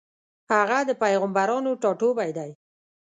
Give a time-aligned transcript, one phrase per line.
[0.51, 2.51] هغه د پېغمبرانو ټاټوبی دی.